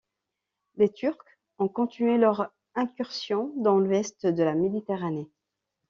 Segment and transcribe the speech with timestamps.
[0.77, 5.29] Les Turcs ont continué leurs incursions dans l'ouest de la Méditerranée.